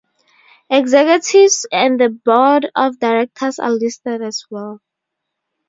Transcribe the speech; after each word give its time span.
Executives 0.71 1.67
and 1.71 1.99
the 1.99 2.09
board 2.09 2.67
of 2.73 2.97
directors 2.97 3.59
are 3.59 3.69
listed 3.69 4.23
as 4.23 4.45
well. 4.49 4.81